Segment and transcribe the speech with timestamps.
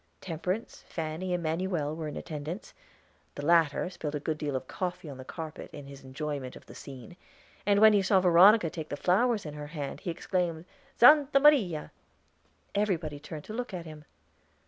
[0.19, 2.73] Temperance, Fanny, and Manuel were in attendance;
[3.35, 6.65] the latter spilled a good deal of coffee on the carpet in his enjoyment of
[6.65, 7.15] the scene;
[7.67, 10.65] and when he saw Veronica take the flowers in her hand, he exclaimed,
[10.97, 11.91] "Santa Maria!"
[12.73, 14.05] Everybody turned to look at him.